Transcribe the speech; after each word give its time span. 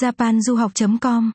japanduhoc.com 0.00 1.30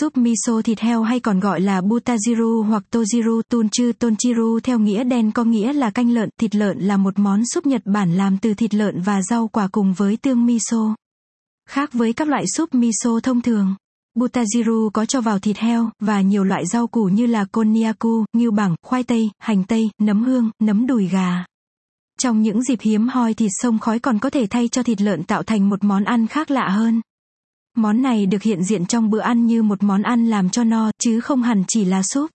Súp 0.00 0.16
miso 0.16 0.62
thịt 0.62 0.80
heo 0.80 1.02
hay 1.02 1.20
còn 1.20 1.40
gọi 1.40 1.60
là 1.60 1.80
butajiru 1.80 2.62
hoặc 2.62 2.82
tojiru 2.90 3.42
tunchu 3.42 3.92
tonchiru 3.98 4.60
theo 4.60 4.78
nghĩa 4.78 5.04
đen 5.04 5.32
có 5.32 5.44
nghĩa 5.44 5.72
là 5.72 5.90
canh 5.90 6.10
lợn, 6.10 6.28
thịt 6.40 6.54
lợn 6.54 6.78
là 6.78 6.96
một 6.96 7.18
món 7.18 7.46
súp 7.46 7.66
Nhật 7.66 7.82
Bản 7.84 8.16
làm 8.16 8.38
từ 8.38 8.54
thịt 8.54 8.74
lợn 8.74 9.00
và 9.00 9.22
rau 9.22 9.48
quả 9.48 9.68
cùng 9.72 9.92
với 9.92 10.16
tương 10.16 10.46
miso. 10.46 10.94
Khác 11.68 11.92
với 11.92 12.12
các 12.12 12.28
loại 12.28 12.44
súp 12.56 12.74
miso 12.74 13.20
thông 13.22 13.40
thường, 13.40 13.74
butajiru 14.18 14.90
có 14.90 15.06
cho 15.06 15.20
vào 15.20 15.38
thịt 15.38 15.56
heo 15.56 15.90
và 16.00 16.20
nhiều 16.20 16.44
loại 16.44 16.66
rau 16.66 16.86
củ 16.86 17.04
như 17.04 17.26
là 17.26 17.44
konnyaku, 17.52 18.24
ngưu 18.32 18.50
bảng, 18.50 18.74
khoai 18.82 19.02
tây, 19.02 19.30
hành 19.38 19.64
tây, 19.64 19.90
nấm 20.02 20.22
hương, 20.22 20.50
nấm 20.62 20.86
đùi 20.86 21.08
gà. 21.08 21.44
Trong 22.20 22.42
những 22.42 22.62
dịp 22.62 22.78
hiếm 22.80 23.08
hoi 23.08 23.34
thịt 23.34 23.50
sông 23.54 23.78
khói 23.78 23.98
còn 23.98 24.18
có 24.18 24.30
thể 24.30 24.46
thay 24.50 24.68
cho 24.68 24.82
thịt 24.82 25.00
lợn 25.00 25.22
tạo 25.24 25.42
thành 25.42 25.68
một 25.68 25.84
món 25.84 26.04
ăn 26.04 26.26
khác 26.26 26.50
lạ 26.50 26.68
hơn. 26.68 27.00
Món 27.80 28.02
này 28.02 28.26
được 28.26 28.42
hiện 28.42 28.64
diện 28.64 28.86
trong 28.86 29.10
bữa 29.10 29.18
ăn 29.18 29.46
như 29.46 29.62
một 29.62 29.82
món 29.82 30.02
ăn 30.02 30.26
làm 30.26 30.50
cho 30.50 30.64
no, 30.64 30.90
chứ 31.02 31.20
không 31.20 31.42
hẳn 31.42 31.64
chỉ 31.68 31.84
là 31.84 32.02
súp. 32.02 32.30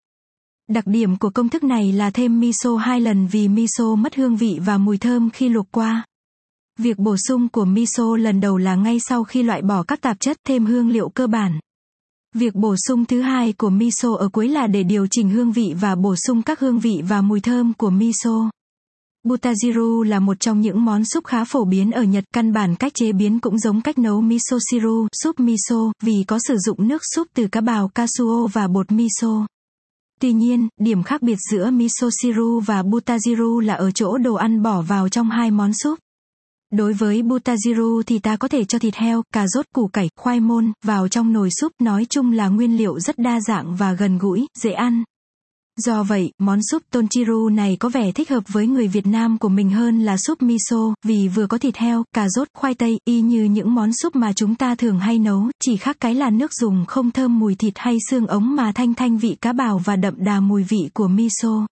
Đặc 0.70 0.88
điểm 0.88 1.18
của 1.18 1.30
công 1.30 1.50
thức 1.50 1.64
này 1.64 1.92
là 1.92 2.10
thêm 2.10 2.40
miso 2.40 2.76
hai 2.76 3.02
lần 3.02 3.28
vì 3.28 3.48
miso 3.48 3.96
mất 3.96 4.16
hương 4.16 4.36
vị 4.36 4.60
và 4.66 4.78
mùi 4.78 4.98
thơm 4.98 5.30
khi 5.30 5.50
luộc 5.50 5.72
qua. 5.72 6.06
Việc 6.80 6.98
bổ 6.98 7.16
sung 7.28 7.50
của 7.50 7.66
miso 7.66 8.16
lần 8.16 8.42
đầu 8.42 8.58
là 8.58 8.76
ngay 8.76 9.00
sau 9.00 9.24
khi 9.24 9.44
loại 9.44 9.62
bỏ 9.62 9.84
các 9.84 10.02
tạp 10.02 10.20
chất 10.20 10.38
thêm 10.48 10.66
hương 10.66 10.90
liệu 10.90 11.10
cơ 11.10 11.28
bản. 11.28 11.60
Việc 12.36 12.56
bổ 12.56 12.76
sung 12.88 13.06
thứ 13.06 13.22
hai 13.22 13.54
của 13.54 13.70
miso 13.70 14.10
ở 14.20 14.30
cuối 14.30 14.48
là 14.48 14.68
để 14.68 14.84
điều 14.84 15.08
chỉnh 15.12 15.30
hương 15.30 15.52
vị 15.52 15.74
và 15.82 15.96
bổ 15.96 16.16
sung 16.16 16.42
các 16.42 16.60
hương 16.60 16.80
vị 16.80 17.02
và 17.08 17.22
mùi 17.22 17.40
thơm 17.40 17.74
của 17.74 17.90
miso. 17.90 18.50
Butajiru 19.26 20.04
là 20.04 20.20
một 20.20 20.40
trong 20.40 20.62
những 20.62 20.86
món 20.86 21.06
súp 21.06 21.26
khá 21.26 21.44
phổ 21.44 21.66
biến 21.66 21.92
ở 21.92 22.04
Nhật, 22.04 22.24
căn 22.34 22.54
bản 22.54 22.76
cách 22.76 22.94
chế 22.96 23.12
biến 23.12 23.40
cũng 23.40 23.60
giống 23.60 23.82
cách 23.82 23.98
nấu 23.98 24.22
miso 24.22 24.58
siru, 24.72 25.08
súp 25.24 25.40
miso, 25.40 25.92
vì 26.04 26.14
có 26.28 26.40
sử 26.48 26.58
dụng 26.58 26.88
nước 26.88 27.02
súp 27.16 27.28
từ 27.36 27.48
cá 27.48 27.62
bào 27.62 27.88
Kasuo 27.88 28.48
và 28.54 28.68
bột 28.68 28.92
miso. 28.92 29.48
Tuy 30.22 30.34
nhiên, 30.34 30.68
điểm 30.82 31.04
khác 31.04 31.22
biệt 31.22 31.38
giữa 31.52 31.70
miso 31.70 32.10
siru 32.22 32.60
và 32.60 32.82
butajiru 32.82 33.60
là 33.60 33.74
ở 33.74 33.92
chỗ 33.92 34.18
đồ 34.18 34.34
ăn 34.34 34.62
bỏ 34.62 34.82
vào 34.82 35.10
trong 35.10 35.30
hai 35.30 35.52
món 35.52 35.74
súp. 35.74 36.00
Đối 36.72 36.94
với 36.94 37.22
butajiru 37.22 38.02
thì 38.02 38.20
ta 38.20 38.36
có 38.36 38.48
thể 38.48 38.66
cho 38.66 38.80
thịt 38.80 38.96
heo, 38.96 39.24
cà 39.34 39.48
rốt, 39.48 39.66
củ 39.76 39.88
cải, 39.88 40.10
khoai 40.16 40.40
môn 40.40 40.72
vào 40.84 41.08
trong 41.08 41.34
nồi 41.34 41.50
súp, 41.52 41.72
nói 41.82 42.06
chung 42.10 42.32
là 42.32 42.48
nguyên 42.48 42.78
liệu 42.78 43.00
rất 43.00 43.18
đa 43.18 43.40
dạng 43.42 43.76
và 43.76 43.94
gần 43.94 44.18
gũi, 44.18 44.48
dễ 44.60 44.72
ăn. 44.72 45.04
Do 45.78 46.04
vậy, 46.04 46.32
món 46.40 46.60
súp 46.72 46.84
tonchiru 46.92 47.50
này 47.50 47.78
có 47.80 47.90
vẻ 47.90 48.12
thích 48.12 48.30
hợp 48.30 48.44
với 48.48 48.68
người 48.68 48.88
Việt 48.88 49.08
Nam 49.08 49.38
của 49.38 49.50
mình 49.50 49.70
hơn 49.70 50.02
là 50.02 50.18
súp 50.18 50.42
miso, 50.42 50.94
vì 51.04 51.28
vừa 51.28 51.48
có 51.48 51.58
thịt 51.58 51.78
heo, 51.78 52.04
cà 52.16 52.30
rốt, 52.30 52.48
khoai 52.54 52.74
tây, 52.74 53.00
y 53.06 53.22
như 53.22 53.44
những 53.44 53.76
món 53.76 53.94
súp 53.94 54.16
mà 54.16 54.34
chúng 54.34 54.56
ta 54.56 54.76
thường 54.76 55.00
hay 55.00 55.20
nấu, 55.20 55.50
chỉ 55.64 55.78
khác 55.78 55.98
cái 56.00 56.16
là 56.16 56.30
nước 56.30 56.54
dùng 56.54 56.86
không 56.88 57.12
thơm 57.12 57.40
mùi 57.40 57.56
thịt 57.56 57.74
hay 57.76 57.98
xương 58.10 58.28
ống 58.28 58.56
mà 58.56 58.72
thanh 58.76 58.94
thanh 58.94 59.18
vị 59.18 59.36
cá 59.42 59.54
bào 59.54 59.78
và 59.78 59.96
đậm 59.96 60.14
đà 60.18 60.40
mùi 60.40 60.64
vị 60.64 60.90
của 60.94 61.08
miso. 61.08 61.68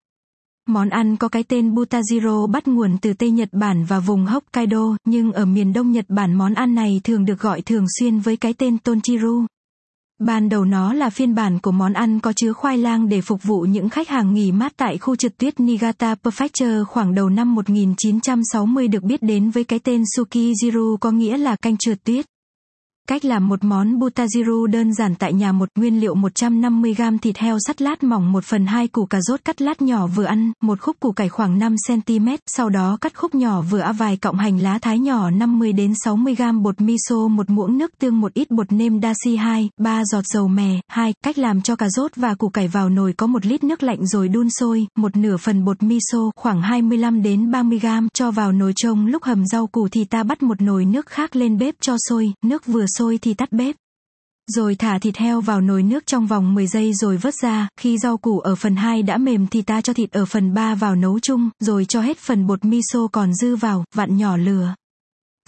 Món 0.68 0.90
ăn 0.90 1.18
có 1.18 1.28
cái 1.28 1.44
tên 1.44 1.76
Butajiro 1.76 2.48
bắt 2.48 2.68
nguồn 2.68 2.98
từ 3.02 3.14
Tây 3.14 3.32
Nhật 3.32 3.50
Bản 3.52 3.86
và 3.86 4.00
vùng 4.00 4.26
Hokkaido, 4.26 4.98
nhưng 5.06 5.32
ở 5.32 5.46
miền 5.46 5.74
Đông 5.74 5.92
Nhật 5.92 6.06
Bản 6.08 6.34
món 6.34 6.54
ăn 6.54 6.76
này 6.76 7.02
thường 7.04 7.26
được 7.26 7.40
gọi 7.40 7.62
thường 7.62 7.86
xuyên 8.00 8.20
với 8.20 8.38
cái 8.38 8.54
tên 8.54 8.78
Tonchiru. 8.78 9.46
Ban 10.20 10.50
đầu 10.50 10.66
nó 10.66 10.94
là 10.94 11.10
phiên 11.10 11.36
bản 11.36 11.60
của 11.60 11.72
món 11.72 11.94
ăn 11.94 12.20
có 12.20 12.34
chứa 12.34 12.54
khoai 12.54 12.78
lang 12.78 13.10
để 13.10 13.22
phục 13.22 13.44
vụ 13.44 13.62
những 13.62 13.90
khách 13.90 14.10
hàng 14.10 14.34
nghỉ 14.34 14.52
mát 14.52 14.74
tại 14.78 14.98
khu 14.98 15.16
trượt 15.16 15.38
tuyết 15.38 15.60
Niigata 15.60 16.16
Prefecture 16.24 16.86
khoảng 16.86 17.16
đầu 17.16 17.30
năm 17.30 17.56
1960 17.56 18.88
được 18.88 19.04
biết 19.04 19.24
đến 19.24 19.50
với 19.50 19.64
cái 19.64 19.80
tên 19.80 20.04
Sukijiru 20.18 20.98
có 20.98 21.12
nghĩa 21.12 21.38
là 21.38 21.56
canh 21.56 21.78
trượt 21.78 22.04
tuyết. 22.04 22.26
Cách 23.10 23.26
làm 23.26 23.48
một 23.48 23.64
món 23.64 24.00
butajiru 24.00 24.66
đơn 24.66 24.94
giản 24.94 25.16
tại 25.16 25.34
nhà 25.34 25.52
một 25.52 25.70
nguyên 25.76 26.00
liệu 26.00 26.16
150g 26.16 27.18
thịt 27.18 27.38
heo 27.38 27.58
sắt 27.68 27.82
lát 27.82 28.04
mỏng 28.04 28.32
1 28.32 28.44
phần 28.44 28.66
2 28.66 28.88
củ 28.88 29.06
cà 29.06 29.22
rốt 29.22 29.40
cắt 29.46 29.62
lát 29.62 29.82
nhỏ 29.82 30.08
vừa 30.08 30.24
ăn, 30.24 30.52
một 30.62 30.82
khúc 30.82 31.00
củ 31.00 31.12
cải 31.12 31.30
khoảng 31.30 31.60
5cm, 31.60 32.38
sau 32.48 32.70
đó 32.70 32.98
cắt 33.02 33.16
khúc 33.16 33.36
nhỏ 33.36 33.62
vừa 33.62 33.80
á 33.80 33.92
vài 33.92 34.18
cọng 34.18 34.36
hành 34.36 34.60
lá 34.60 34.80
thái 34.82 35.00
nhỏ 35.00 35.30
50 35.30 35.74
đến 35.74 35.94
60g 36.06 36.62
bột 36.62 36.82
miso 36.82 37.28
một 37.28 37.50
muỗng 37.50 37.78
nước 37.78 37.92
tương 38.00 38.22
một 38.22 38.34
ít 38.34 38.52
bột 38.52 38.72
nêm 38.72 39.02
dashi 39.02 39.36
2, 39.36 39.70
3 39.80 40.04
giọt 40.06 40.26
dầu 40.34 40.48
mè, 40.48 40.80
2, 40.88 41.14
cách 41.24 41.38
làm 41.38 41.62
cho 41.62 41.76
cà 41.76 41.90
rốt 41.90 42.12
và 42.16 42.36
củ 42.36 42.50
cải 42.50 42.68
vào 42.68 42.90
nồi 42.90 43.14
có 43.14 43.28
một 43.28 43.46
lít 43.46 43.64
nước 43.64 43.84
lạnh 43.84 44.08
rồi 44.08 44.28
đun 44.28 44.48
sôi, 44.50 44.88
một 44.98 45.18
nửa 45.18 45.38
phần 45.38 45.66
bột 45.66 45.84
miso 45.84 46.32
khoảng 46.36 46.62
25 46.62 47.24
đến 47.24 47.52
30g 47.52 48.08
cho 48.14 48.32
vào 48.32 48.52
nồi 48.52 48.74
trông 48.76 49.06
lúc 49.06 49.24
hầm 49.24 49.46
rau 49.46 49.68
củ 49.68 49.88
thì 49.92 50.06
ta 50.06 50.24
bắt 50.24 50.44
một 50.44 50.62
nồi 50.62 50.86
nước 50.86 51.08
khác 51.08 51.36
lên 51.36 51.58
bếp 51.58 51.76
cho 51.82 51.96
sôi, 52.10 52.34
nước 52.44 52.66
vừa 52.66 52.86
sôi 52.98 53.18
thì 53.18 53.34
tắt 53.34 53.52
bếp. 53.52 53.76
Rồi 54.48 54.76
thả 54.76 55.00
thịt 55.00 55.18
heo 55.18 55.42
vào 55.42 55.62
nồi 55.62 55.84
nước 55.84 56.06
trong 56.06 56.28
vòng 56.28 56.54
10 56.54 56.68
giây 56.68 56.94
rồi 56.94 57.18
vớt 57.18 57.34
ra, 57.36 57.68
khi 57.80 57.98
rau 57.98 58.18
củ 58.18 58.40
ở 58.40 58.56
phần 58.56 58.76
2 58.76 59.04
đã 59.04 59.18
mềm 59.18 59.48
thì 59.48 59.62
ta 59.62 59.82
cho 59.82 59.94
thịt 59.94 60.12
ở 60.12 60.26
phần 60.26 60.54
3 60.54 60.76
vào 60.76 60.96
nấu 60.96 61.20
chung, 61.20 61.50
rồi 61.60 61.86
cho 61.86 62.02
hết 62.02 62.18
phần 62.18 62.48
bột 62.48 62.66
miso 62.66 63.08
còn 63.12 63.34
dư 63.34 63.56
vào, 63.56 63.86
vặn 63.96 64.18
nhỏ 64.18 64.38
lửa. 64.38 64.76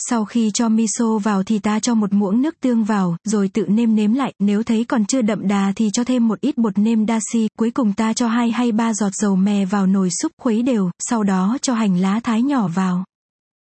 Sau 0.09 0.25
khi 0.25 0.51
cho 0.53 0.69
miso 0.69 1.17
vào 1.23 1.43
thì 1.43 1.59
ta 1.59 1.79
cho 1.79 1.95
một 1.95 2.13
muỗng 2.13 2.41
nước 2.41 2.59
tương 2.59 2.83
vào, 2.83 3.17
rồi 3.23 3.47
tự 3.47 3.65
nêm 3.67 3.95
nếm 3.95 4.13
lại, 4.13 4.33
nếu 4.39 4.63
thấy 4.63 4.85
còn 4.85 5.05
chưa 5.05 5.21
đậm 5.21 5.47
đà 5.47 5.73
thì 5.75 5.89
cho 5.93 6.03
thêm 6.03 6.27
một 6.27 6.41
ít 6.41 6.57
bột 6.57 6.77
nêm 6.77 7.07
dashi, 7.07 7.47
cuối 7.57 7.71
cùng 7.71 7.93
ta 7.93 8.13
cho 8.13 8.27
2 8.27 8.51
hay 8.51 8.71
3 8.71 8.93
giọt 8.93 9.11
dầu 9.13 9.35
mè 9.35 9.65
vào 9.65 9.87
nồi 9.87 10.09
súp 10.21 10.31
khuấy 10.41 10.61
đều, 10.61 10.91
sau 10.99 11.23
đó 11.23 11.57
cho 11.61 11.73
hành 11.73 11.97
lá 11.97 12.19
thái 12.23 12.41
nhỏ 12.41 12.67
vào. 12.67 13.03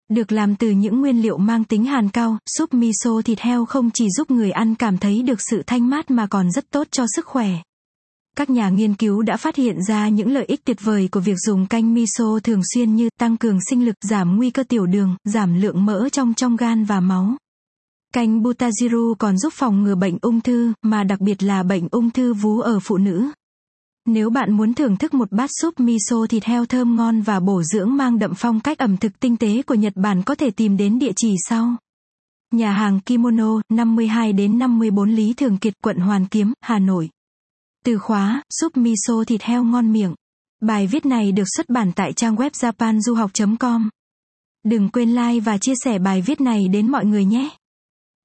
Được 0.09 0.33
làm 0.33 0.57
từ 0.57 0.71
những 0.71 1.01
nguyên 1.01 1.23
liệu 1.23 1.39
mang 1.39 1.65
tính 1.65 1.85
hàn 1.85 2.09
cao, 2.09 2.39
súp 2.59 2.75
miso 2.75 3.23
thịt 3.25 3.41
heo 3.41 3.65
không 3.65 3.91
chỉ 3.95 4.07
giúp 4.17 4.31
người 4.31 4.51
ăn 4.51 4.75
cảm 4.75 4.99
thấy 4.99 5.23
được 5.23 5.41
sự 5.51 5.63
thanh 5.67 5.91
mát 5.91 6.11
mà 6.11 6.27
còn 6.27 6.51
rất 6.51 6.71
tốt 6.71 6.87
cho 6.91 7.05
sức 7.17 7.27
khỏe. 7.27 7.49
Các 8.37 8.51
nhà 8.51 8.69
nghiên 8.69 8.95
cứu 8.95 9.23
đã 9.23 9.37
phát 9.37 9.57
hiện 9.57 9.77
ra 9.89 10.09
những 10.09 10.33
lợi 10.33 10.45
ích 10.45 10.65
tuyệt 10.65 10.77
vời 10.81 11.09
của 11.13 11.21
việc 11.21 11.37
dùng 11.47 11.67
canh 11.67 11.95
miso 11.95 12.39
thường 12.45 12.61
xuyên 12.75 12.95
như 12.95 13.09
tăng 13.21 13.37
cường 13.37 13.59
sinh 13.71 13.87
lực, 13.87 13.95
giảm 14.01 14.37
nguy 14.37 14.51
cơ 14.51 14.63
tiểu 14.69 14.87
đường, 14.87 15.17
giảm 15.25 15.61
lượng 15.61 15.85
mỡ 15.85 16.09
trong 16.09 16.35
trong 16.35 16.57
gan 16.57 16.85
và 16.85 17.01
máu. 17.01 17.37
Canh 18.15 18.43
butajiru 18.43 19.15
còn 19.15 19.39
giúp 19.39 19.53
phòng 19.57 19.83
ngừa 19.83 19.95
bệnh 19.95 20.19
ung 20.23 20.41
thư, 20.41 20.73
mà 20.83 21.05
đặc 21.05 21.21
biệt 21.21 21.43
là 21.43 21.63
bệnh 21.63 21.89
ung 21.91 22.11
thư 22.11 22.35
vú 22.35 22.61
ở 22.61 22.79
phụ 22.83 22.97
nữ. 22.97 23.31
Nếu 24.09 24.31
bạn 24.31 24.53
muốn 24.53 24.75
thưởng 24.75 24.97
thức 24.97 25.15
một 25.15 25.33
bát 25.33 25.51
súp 25.61 25.81
miso 25.81 26.27
thịt 26.29 26.45
heo 26.45 26.67
thơm 26.67 26.97
ngon 26.97 27.21
và 27.21 27.41
bổ 27.41 27.63
dưỡng 27.63 27.97
mang 27.97 28.19
đậm 28.19 28.35
phong 28.37 28.61
cách 28.61 28.79
ẩm 28.79 28.97
thực 28.97 29.21
tinh 29.21 29.37
tế 29.37 29.63
của 29.63 29.75
Nhật 29.75 29.93
Bản 29.97 30.23
có 30.23 30.35
thể 30.35 30.51
tìm 30.51 30.77
đến 30.77 30.99
địa 30.99 31.13
chỉ 31.17 31.35
sau. 31.49 31.77
Nhà 32.53 32.73
hàng 32.73 33.01
Kimono, 33.01 33.61
52 33.69 34.33
đến 34.33 34.59
54 34.59 35.11
Lý 35.11 35.35
Thường 35.35 35.59
Kiệt, 35.59 35.75
quận 35.83 35.97
Hoàn 35.97 36.27
Kiếm, 36.27 36.53
Hà 36.61 36.79
Nội. 36.79 37.11
Từ 37.85 37.99
khóa, 37.99 38.43
súp 38.61 38.77
miso 38.77 39.25
thịt 39.27 39.43
heo 39.43 39.65
ngon 39.65 39.93
miệng. 39.93 40.15
Bài 40.61 40.87
viết 40.87 41.07
này 41.07 41.33
được 41.33 41.47
xuất 41.57 41.69
bản 41.69 41.93
tại 41.97 42.13
trang 42.13 42.37
web 42.37 42.51
japanduhoc.com. 42.51 43.89
Đừng 44.65 44.89
quên 44.89 45.15
like 45.15 45.41
và 45.41 45.59
chia 45.59 45.75
sẻ 45.85 45.99
bài 45.99 46.23
viết 46.23 46.41
này 46.41 46.69
đến 46.69 46.91
mọi 46.91 47.05
người 47.05 47.25
nhé. 47.25 47.51